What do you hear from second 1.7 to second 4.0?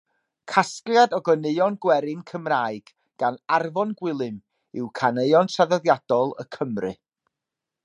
gwerin Cymraeg gan Arfon